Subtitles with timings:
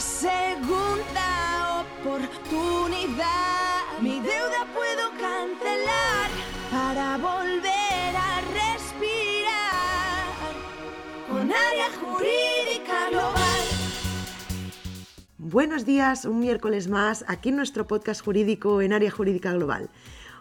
[0.00, 3.28] segunda oportunidad.
[4.00, 6.30] Mi deuda puedo cancelar
[6.70, 10.26] para volver a respirar
[11.28, 13.60] con área jurídica global.
[15.38, 19.90] Buenos días, un miércoles más aquí en nuestro podcast jurídico en área jurídica global.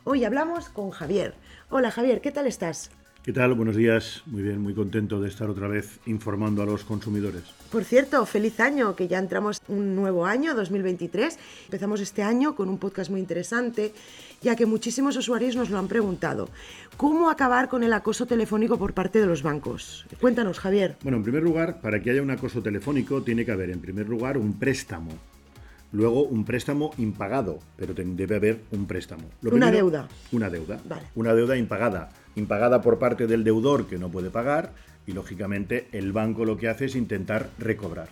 [0.03, 1.33] Hoy hablamos con Javier.
[1.69, 2.91] Hola Javier, ¿qué tal estás?
[3.27, 3.55] ¿Qué tal?
[3.55, 4.23] Buenos días.
[4.25, 7.43] Muy bien, muy contento de estar otra vez informando a los consumidores.
[7.69, 11.37] Por cierto, feliz año, que ya entramos un nuevo año, 2023.
[11.65, 13.91] Empezamos este año con un podcast muy interesante,
[14.41, 16.47] ya que muchísimos usuarios nos lo han preguntado.
[16.95, 20.05] ¿Cómo acabar con el acoso telefónico por parte de los bancos?
[20.21, 20.95] Cuéntanos, Javier.
[21.03, 24.07] Bueno, en primer lugar, para que haya un acoso telefónico tiene que haber, en primer
[24.07, 25.11] lugar, un préstamo.
[25.91, 29.23] Luego, un préstamo impagado, pero debe haber un préstamo.
[29.41, 30.07] una deuda.
[30.31, 30.79] Una deuda.
[30.87, 31.07] Vale.
[31.15, 32.09] Una deuda impagada.
[32.37, 34.71] Impagada por parte del deudor que no puede pagar
[35.07, 38.09] y, lógicamente, el banco lo que hace es intentar recobrar.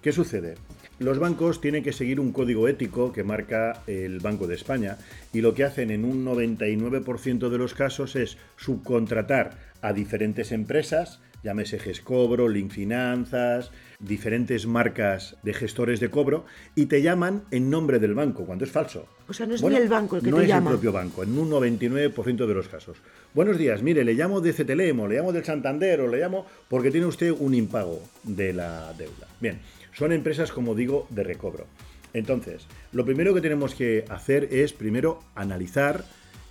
[0.00, 0.54] ¿Qué sucede?
[1.00, 4.96] Los bancos tienen que seguir un código ético que marca el Banco de España
[5.32, 11.18] y lo que hacen en un 99% de los casos es subcontratar a diferentes empresas,
[11.44, 17.98] llámese Gescobro, Link Finanzas, diferentes marcas de gestores de cobro y te llaman en nombre
[17.98, 19.06] del banco, cuando es falso.
[19.28, 20.70] O sea, no es ni el banco el que no te es llama.
[20.70, 22.96] el propio banco, en un 99% de los casos.
[23.34, 26.46] Buenos días, mire, le llamo de CTLM o le llamo del Santander o le llamo
[26.66, 29.28] porque tiene usted un impago de la deuda.
[29.38, 29.60] Bien,
[29.92, 31.66] son empresas, como digo, de recobro.
[32.14, 36.04] Entonces, lo primero que tenemos que hacer es primero analizar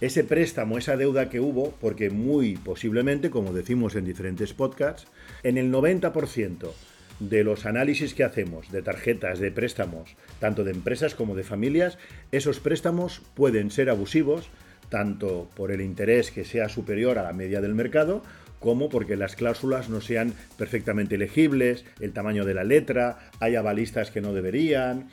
[0.05, 5.07] ese préstamo, esa deuda que hubo, porque muy posiblemente, como decimos en diferentes podcasts,
[5.43, 6.71] en el 90%
[7.19, 11.97] de los análisis que hacemos de tarjetas, de préstamos, tanto de empresas como de familias,
[12.33, 14.49] esos préstamos pueden ser abusivos,
[14.89, 18.23] tanto por el interés que sea superior a la media del mercado,
[18.59, 24.11] como porque las cláusulas no sean perfectamente legibles, el tamaño de la letra, hay avalistas
[24.11, 25.09] que no deberían.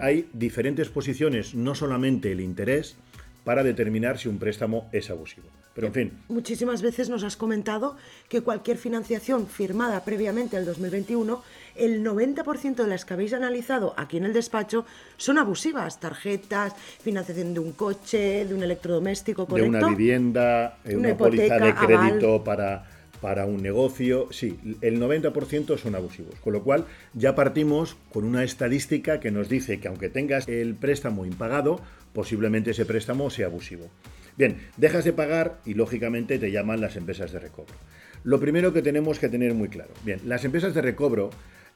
[0.00, 2.96] Hay diferentes posiciones, no solamente el interés,
[3.48, 5.48] para determinar si un préstamo es abusivo.
[5.72, 6.12] Pero en fin.
[6.28, 7.96] Muchísimas veces nos has comentado
[8.28, 11.42] que cualquier financiación firmada previamente al 2021,
[11.74, 14.84] el 90% de las que habéis analizado aquí en el despacho
[15.16, 15.98] son abusivas.
[15.98, 19.72] Tarjetas, financiación de un coche, de un electrodoméstico, ¿correcto?
[19.72, 25.76] De una vivienda, eh, una, póliza de crédito para para un negocio, sí, el 90%
[25.78, 26.34] son abusivos.
[26.40, 30.74] Con lo cual ya partimos con una estadística que nos dice que aunque tengas el
[30.74, 31.80] préstamo impagado,
[32.12, 33.90] posiblemente ese préstamo sea abusivo.
[34.36, 37.74] Bien, dejas de pagar y lógicamente te llaman las empresas de recobro.
[38.24, 41.30] Lo primero que tenemos que tener muy claro, bien, las empresas de recobro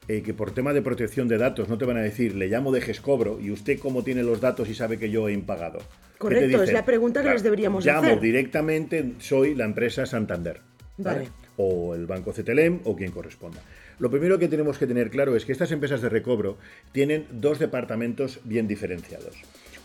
[0.07, 2.71] eh, que por tema de protección de datos no te van a decir, le llamo
[2.73, 5.79] de Gescobro y usted cómo tiene los datos y sabe que yo he impagado.
[6.17, 8.11] Correcto, es la pregunta que les deberíamos llamo hacer.
[8.11, 10.61] Llamo directamente, soy la empresa Santander.
[10.97, 11.29] Vale.
[11.57, 13.61] O el banco CTLM o quien corresponda.
[13.99, 16.57] Lo primero que tenemos que tener claro es que estas empresas de recobro
[16.91, 19.35] tienen dos departamentos bien diferenciados.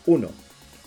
[0.05, 0.29] Uno,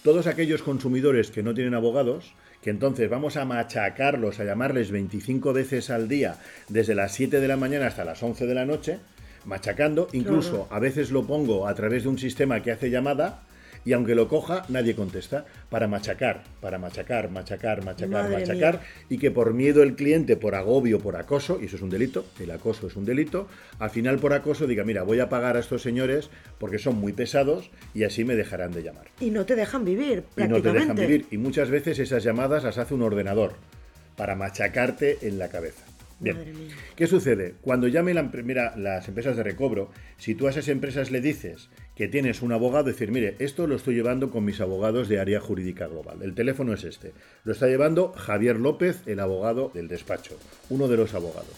[0.02, 5.52] todos aquellos consumidores que no tienen abogados, que entonces vamos a machacarlos, a llamarles 25
[5.52, 6.36] veces al día,
[6.68, 8.98] desde las 7 de la mañana hasta las 11 de la noche,
[9.44, 13.42] machacando, incluso a veces lo pongo a través de un sistema que hace llamada,
[13.84, 18.86] y aunque lo coja, nadie contesta, para machacar, para machacar, machacar, machacar, Madre machacar, mía.
[19.08, 22.24] y que por miedo el cliente, por agobio, por acoso, y eso es un delito,
[22.40, 23.48] el acoso es un delito,
[23.78, 27.12] al final por acoso diga, mira, voy a pagar a estos señores porque son muy
[27.12, 29.06] pesados y así me dejarán de llamar.
[29.20, 30.62] Y no te dejan vivir, Y no prácticamente.
[30.62, 33.54] te dejan vivir, y muchas veces esas llamadas las hace un ordenador
[34.16, 35.82] para machacarte en la cabeza.
[36.20, 36.36] Bien.
[36.94, 37.54] ¿Qué sucede?
[37.62, 38.30] Cuando llame la
[38.76, 42.84] las empresas de recobro, si tú a esas empresas le dices que tienes un abogado,
[42.84, 46.22] decir, mire, esto lo estoy llevando con mis abogados de área jurídica global.
[46.22, 47.12] El teléfono es este.
[47.44, 50.38] Lo está llevando Javier López, el abogado del despacho,
[50.70, 51.54] uno de los abogados.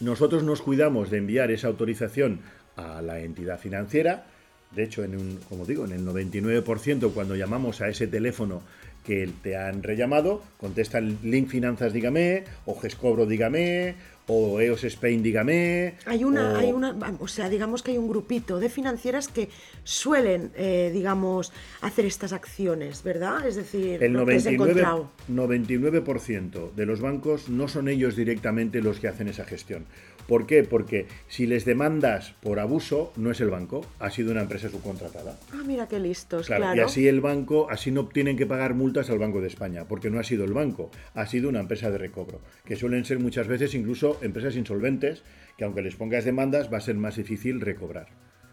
[0.00, 2.40] Nosotros nos cuidamos de enviar esa autorización
[2.76, 4.26] a la entidad financiera.
[4.72, 8.62] De hecho, en un, como digo, en el 99% cuando llamamos a ese teléfono
[9.04, 13.94] que te han rellamado, contesta el Link Finanzas dígame, o Gescobro dígame,
[14.28, 15.94] o EOS Spain dígame.
[16.06, 19.48] Hay una, o- hay una, o sea, digamos que hay un grupito de financieras que
[19.84, 23.46] suelen, eh, digamos, hacer estas acciones, ¿verdad?
[23.46, 25.10] Es decir, El lo que has 99%, encontrado.
[25.28, 29.86] 99% de los bancos no son ellos directamente los que hacen esa gestión.
[30.26, 30.62] ¿Por qué?
[30.62, 35.38] Porque si les demandas por abuso, no es el banco, ha sido una empresa subcontratada.
[35.54, 36.76] Ah, mira qué listos, Claro, claro.
[36.76, 40.10] y así el banco, así no tienen que pagar multas al Banco de España, porque
[40.10, 43.46] no ha sido el banco, ha sido una empresa de recobro, que suelen ser muchas
[43.46, 45.22] veces incluso empresas insolventes,
[45.56, 48.08] que aunque les pongas demandas va a ser más difícil recobrar.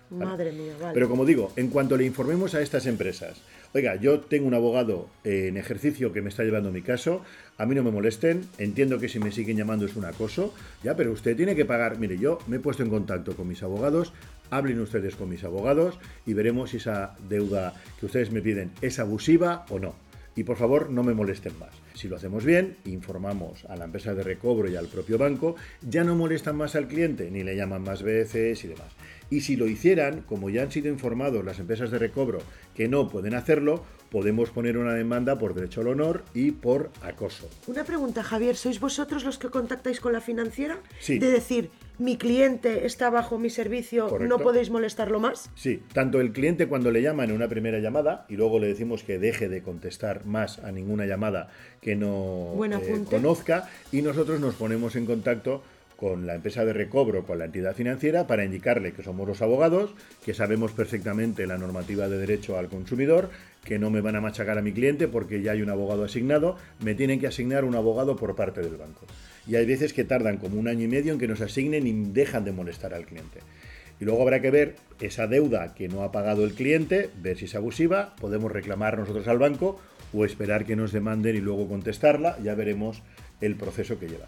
[0.09, 0.93] Madre mía, vale.
[0.93, 3.41] Pero como digo, en cuanto le informemos a estas empresas,
[3.73, 7.23] oiga, yo tengo un abogado en ejercicio que me está llevando mi caso,
[7.57, 10.53] a mí no me molesten, entiendo que si me siguen llamando es un acoso,
[10.83, 13.63] ya, pero usted tiene que pagar, mire, yo me he puesto en contacto con mis
[13.63, 14.13] abogados,
[14.51, 18.99] hablen ustedes con mis abogados y veremos si esa deuda que ustedes me piden es
[18.99, 19.95] abusiva o no.
[20.35, 21.71] Y por favor, no me molesten más.
[21.93, 26.03] Si lo hacemos bien, informamos a la empresa de recobro y al propio banco, ya
[26.03, 28.91] no molestan más al cliente, ni le llaman más veces y demás.
[29.29, 32.39] Y si lo hicieran, como ya han sido informados las empresas de recobro
[32.75, 37.49] que no pueden hacerlo, podemos poner una demanda por derecho al honor y por acoso.
[37.67, 40.77] Una pregunta, Javier, ¿sois vosotros los que contactáis con la financiera?
[40.99, 41.19] Sí.
[41.19, 44.37] De decir, mi cliente está bajo mi servicio, Correcto.
[44.37, 45.49] no podéis molestarlo más.
[45.55, 49.03] Sí, tanto el cliente cuando le llaman en una primera llamada y luego le decimos
[49.03, 51.49] que deje de contestar más a ninguna llamada
[51.81, 55.63] que no eh, conozca y nosotros nos ponemos en contacto
[55.95, 59.93] con la empresa de recobro, con la entidad financiera, para indicarle que somos los abogados,
[60.23, 63.29] que sabemos perfectamente la normativa de derecho al consumidor,
[63.63, 66.57] que no me van a machacar a mi cliente porque ya hay un abogado asignado,
[66.81, 69.05] me tienen que asignar un abogado por parte del banco.
[69.47, 72.11] Y hay veces que tardan como un año y medio en que nos asignen y
[72.11, 73.39] dejan de molestar al cliente.
[73.99, 77.45] Y luego habrá que ver esa deuda que no ha pagado el cliente, ver si
[77.45, 79.79] es abusiva, podemos reclamar nosotros al banco
[80.13, 83.01] o esperar que nos demanden y luego contestarla, ya veremos
[83.41, 84.25] el proceso que lleva.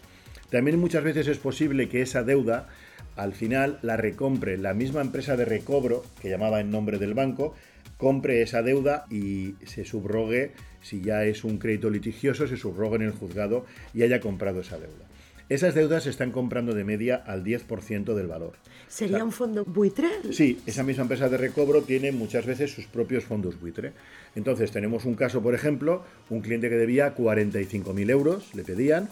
[0.50, 2.70] También muchas veces es posible que esa deuda
[3.16, 7.54] al final la recompre la misma empresa de recobro que llamaba en nombre del banco,
[7.98, 10.52] compre esa deuda y se subrogue,
[10.82, 14.78] si ya es un crédito litigioso, se subrogue en el juzgado y haya comprado esa
[14.78, 15.06] deuda.
[15.50, 18.54] Esas deudas se están comprando de media al 10% del valor.
[18.90, 20.10] ¿Sería un fondo buitre?
[20.32, 23.94] Sí, esa misma empresa de recobro tiene muchas veces sus propios fondos buitre.
[24.36, 29.10] Entonces tenemos un caso, por ejemplo, un cliente que debía 45.000 euros, le pedían.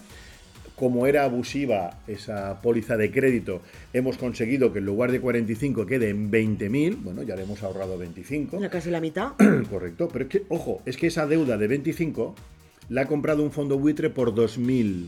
[0.76, 3.62] Como era abusiva esa póliza de crédito,
[3.94, 6.98] hemos conseguido que en lugar de 45 quede en 20.000.
[7.02, 8.60] Bueno, ya le hemos ahorrado 25.
[8.60, 9.34] Ya casi la mitad.
[9.70, 12.36] Correcto, pero es que, ojo, es que esa deuda de 25
[12.90, 15.08] la ha comprado un fondo buitre por 2.000.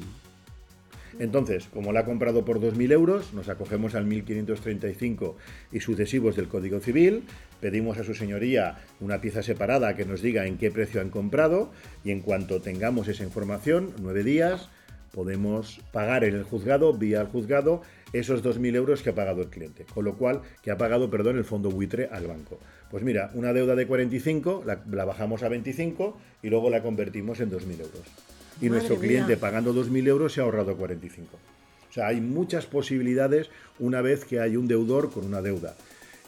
[1.20, 5.34] Entonces, como la ha comprado por 2.000 euros, nos acogemos al 1.535
[5.72, 7.24] y sucesivos del Código Civil,
[7.60, 11.72] pedimos a su señoría una pieza separada que nos diga en qué precio han comprado
[12.04, 14.70] y en cuanto tengamos esa información, nueve días,
[15.18, 17.82] podemos pagar en el juzgado, vía el juzgado,
[18.14, 19.84] esos 2.000 euros que ha pagado el cliente.
[19.92, 22.60] Con lo cual, que ha pagado, perdón, el fondo buitre al banco.
[22.92, 27.40] Pues mira, una deuda de 45, la, la bajamos a 25 y luego la convertimos
[27.40, 28.04] en 2.000 euros.
[28.62, 29.08] Y Madre nuestro mía.
[29.08, 31.36] cliente pagando 2.000 euros se ha ahorrado 45.
[31.90, 33.50] O sea, hay muchas posibilidades
[33.80, 35.76] una vez que hay un deudor con una deuda.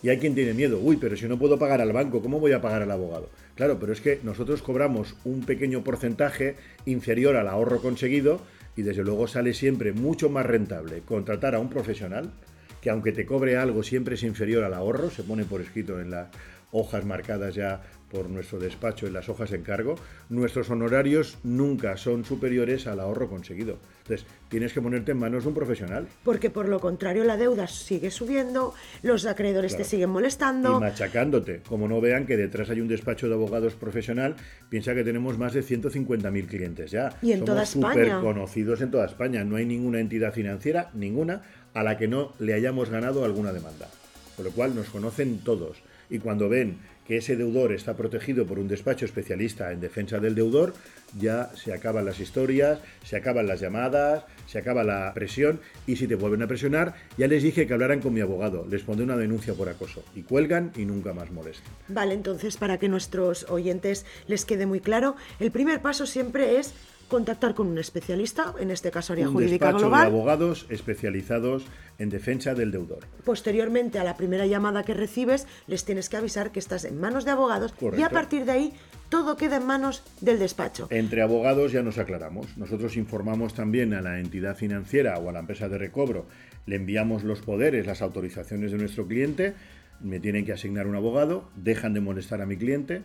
[0.01, 2.53] Y hay quien tiene miedo, uy, pero si no puedo pagar al banco, ¿cómo voy
[2.53, 3.30] a pagar al abogado?
[3.53, 6.56] Claro, pero es que nosotros cobramos un pequeño porcentaje
[6.86, 8.41] inferior al ahorro conseguido
[8.80, 12.31] y desde luego sale siempre mucho más rentable contratar a un profesional
[12.80, 16.12] que aunque te cobre algo siempre es inferior al ahorro, se pone por escrito en
[16.12, 16.30] las
[16.72, 17.81] hojas marcadas ya
[18.12, 19.96] por nuestro despacho en las hojas de encargo,
[20.30, 23.78] nuestros honorarios nunca son superiores al ahorro conseguido.
[24.00, 27.68] Entonces, tienes que ponerte en manos de un profesional Porque por lo contrario la deuda
[27.68, 28.74] sigue subiendo,
[29.04, 30.78] los acreedores te siguen molestando.
[30.78, 31.62] y machacándote.
[31.68, 34.36] Como no vean que detrás hay un despacho de abogados profesional,
[34.70, 37.16] piensa que tenemos más de 150.000 clientes ya.
[37.22, 37.94] Y en toda España.
[37.94, 39.44] súper conocidos en toda España.
[39.44, 43.88] No hay ninguna entidad financiera, ninguna, a la que no le hayamos ganado alguna demanda.
[44.36, 45.78] Con lo cual nos conocen todos.
[46.10, 46.80] Y cuando ven
[47.10, 50.76] que ese deudor está protegido por un despacho especialista en defensa del deudor,
[51.18, 56.06] ya se acaban las historias, se acaban las llamadas, se acaba la presión y si
[56.06, 59.18] te vuelven a presionar, ya les dije que hablaran con mi abogado, les pondré una
[59.18, 61.74] denuncia por acoso y cuelgan y nunca más molestan.
[61.88, 66.75] Vale, entonces para que nuestros oyentes les quede muy claro, el primer paso siempre es
[67.10, 71.66] contactar con un especialista, en este caso área Un jurídica despacho de abogados especializados
[71.98, 73.00] en defensa del deudor.
[73.25, 77.25] Posteriormente a la primera llamada que recibes, les tienes que avisar que estás en manos
[77.25, 78.74] de abogados y a partir de ahí
[79.10, 80.88] todo queda en manos del despacho.
[80.92, 82.58] Entre abogados ya nos aclaramos.
[82.58, 86.28] Nosotros informamos también a la entidad financiera o a la empresa de recobro,
[86.66, 89.56] le enviamos los poderes, las autorizaciones de nuestro cliente,
[90.00, 93.01] me tienen que asignar un abogado, dejan de molestar a mi cliente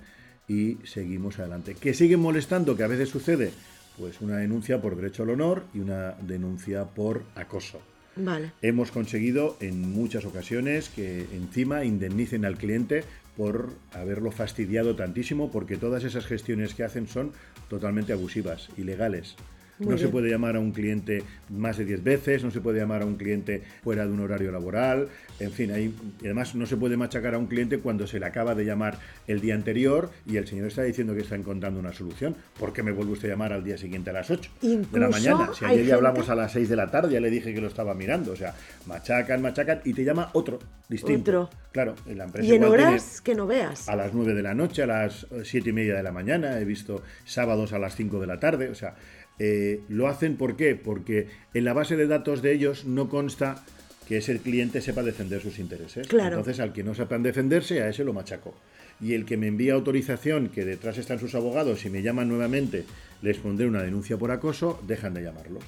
[0.47, 1.75] y seguimos adelante.
[1.75, 2.77] ¿Que siguen molestando?
[2.77, 3.53] Que a veces sucede.
[3.99, 7.81] Pues una denuncia por derecho al honor y una denuncia por acoso.
[8.17, 8.53] Vale.
[8.63, 13.05] Hemos conseguido en muchas ocasiones que encima indemnicen al cliente
[13.37, 17.33] por haberlo fastidiado tantísimo, porque todas esas gestiones que hacen son
[17.69, 19.35] totalmente abusivas, ilegales.
[19.79, 23.03] No se puede llamar a un cliente más de 10 veces, no se puede llamar
[23.03, 25.09] a un cliente fuera de un horario laboral,
[25.41, 28.27] en fin, ahí, y además no se puede machacar a un cliente cuando se le
[28.27, 31.93] acaba de llamar el día anterior y el señor está diciendo que está encontrando una
[31.93, 32.37] solución.
[32.59, 35.09] ¿Por qué me vuelve usted a llamar al día siguiente a las 8 de la
[35.09, 35.51] mañana?
[35.53, 37.69] Si ayer ya hablamos a las 6 de la tarde, ya le dije que lo
[37.69, 38.33] estaba mirando.
[38.33, 38.55] O sea,
[38.87, 41.43] machacan, machacan y te llama otro distinto.
[41.43, 41.51] Otro.
[41.73, 42.49] Claro, en la empresa.
[42.49, 43.89] Y en horas que no veas.
[43.89, 46.65] A las 9 de la noche, a las 7 y media de la mañana, he
[46.65, 48.95] visto sábados a las 5 de la tarde, o sea.
[49.39, 50.77] Eh, lo hacen ¿por qué?
[50.77, 53.65] Porque en la base de datos de ellos no consta
[54.07, 56.07] que ese cliente sepa defender sus intereses.
[56.09, 56.37] Claro.
[56.37, 58.55] Entonces, al que no sepan defenderse, a ese lo machaco.
[59.01, 62.85] Y el que me envía autorización, que detrás están sus abogados, y me llaman nuevamente,
[63.23, 65.65] les pondré una denuncia por acoso, dejan de llamarlos.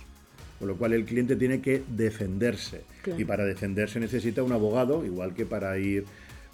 [0.58, 2.82] Con lo cual el cliente tiene que defenderse.
[3.02, 3.20] Claro.
[3.20, 6.04] Y para defenderse necesita un abogado, igual que para ir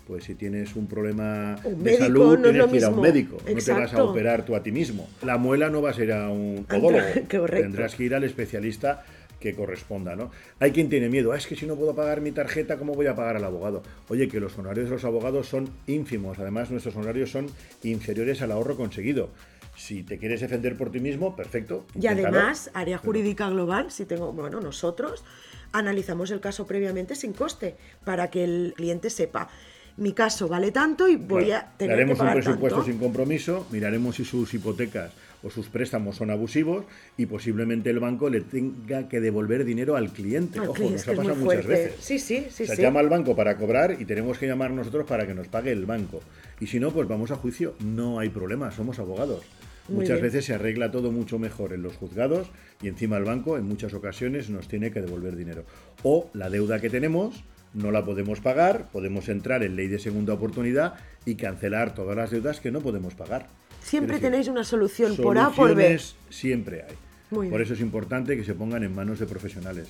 [0.07, 3.37] pues si tienes un problema Un de salud, no tienes que ir a un médico.
[3.47, 5.09] No te vas a operar tú a ti mismo.
[5.23, 7.05] La muela no vas a ir a un podólogo.
[7.49, 9.05] Tendrás que ir al especialista
[9.39, 10.31] que corresponda, ¿no?
[10.61, 13.07] Hay quien tiene miedo, "Ah, es que si no puedo pagar mi tarjeta, ¿cómo voy
[13.07, 13.83] a pagar al abogado?
[14.09, 17.47] Oye, que los honorarios de los abogados son ínfimos, además nuestros honorarios son
[17.83, 19.31] inferiores al ahorro conseguido.
[19.77, 21.87] Si te quieres defender por ti mismo, perfecto.
[21.95, 22.39] Y inténtalo.
[22.39, 25.25] además, área jurídica global, si tengo, bueno, nosotros
[25.73, 29.49] analizamos el caso previamente sin coste para que el cliente sepa
[29.97, 32.91] mi caso vale tanto y voy Claro, a tener que pagar un presupuesto tanto.
[32.91, 36.85] sin compromiso, miraremos si sus hipotecas o sus préstamos son abusivos
[37.17, 40.59] y posiblemente el banco le tenga que devolver dinero al cliente.
[40.61, 41.95] Al Ojo, cliente, nos ha pasado muchas veces.
[42.01, 42.83] Sí, sí, sí, o sea, sí.
[42.83, 45.85] llama al banco para cobrar y tenemos que llamar nosotros para que nos pague el
[45.85, 46.21] banco.
[46.61, 47.75] Y si no, pues vamos a juicio.
[47.85, 49.45] No hay problema, somos abogados.
[49.89, 50.27] Muy Muchas bien.
[50.27, 52.49] veces se arregla todo mucho mejor en los juzgados
[52.81, 55.65] y encima el banco en muchas ocasiones nos tiene que devolver dinero.
[56.05, 57.43] O la deuda que tenemos
[57.75, 62.31] no la podemos pagar, podemos entrar en ley de segunda oportunidad y cancelar todas las
[62.31, 63.47] deudas que no podemos pagar.
[63.83, 65.99] Siempre decir, tenéis una solución por A por B.
[66.29, 66.97] Siempre hay.
[67.31, 67.63] Muy por bien.
[67.63, 69.89] eso es importante que se pongan en manos de profesionales.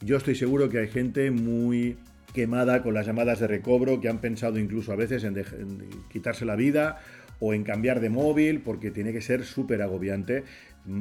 [0.00, 1.96] Yo estoy seguro que hay gente muy
[2.32, 6.44] quemada con las llamadas de recobro, que han pensado incluso a veces en, en quitarse
[6.44, 7.00] la vida
[7.40, 10.44] o en cambiar de móvil, porque tiene que ser súper agobiante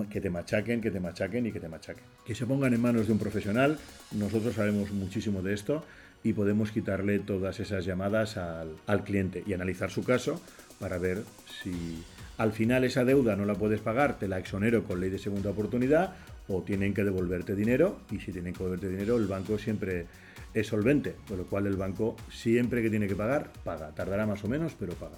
[0.09, 2.03] que te machaquen, que te machaquen y que te machaquen.
[2.25, 3.77] Que se pongan en manos de un profesional,
[4.11, 5.83] nosotros sabemos muchísimo de esto
[6.27, 10.41] y podemos quitarle todas esas llamadas al, al cliente y analizar su caso
[10.79, 11.23] para ver
[11.61, 12.03] si
[12.37, 15.51] al final esa deuda no la puedes pagar, te la exonero con ley de segunda
[15.51, 16.15] oportunidad
[16.49, 20.05] o tienen que devolverte dinero y si tienen que devolverte dinero el banco siempre
[20.53, 23.91] es solvente, con lo cual el banco siempre que tiene que pagar, paga.
[23.91, 25.17] Tardará más o menos, pero paga.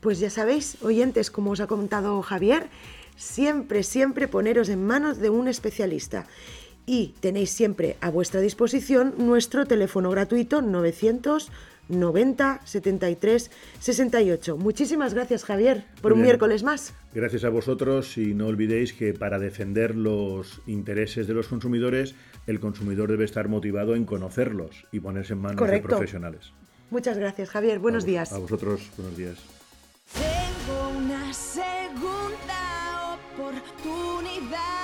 [0.00, 2.68] Pues ya sabéis, oyentes, como os ha comentado Javier,
[3.16, 6.26] siempre, siempre poneros en manos de un especialista.
[6.86, 13.50] Y tenéis siempre a vuestra disposición nuestro teléfono gratuito 990 73
[13.80, 14.56] 68.
[14.56, 16.94] Muchísimas gracias, Javier, por un miércoles más.
[17.12, 22.14] Gracias a vosotros y no olvidéis que para defender los intereses de los consumidores,
[22.46, 25.88] el consumidor debe estar motivado en conocerlos y ponerse en manos Correcto.
[25.88, 26.52] de profesionales.
[26.90, 27.80] Muchas gracias, Javier.
[27.80, 28.32] Buenos A días.
[28.32, 29.38] A vosotros, buenos días.
[30.14, 34.75] Tengo una segunda oportunidad.